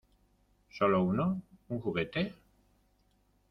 [0.75, 2.33] ¿Sólo uno?¿ un juguete?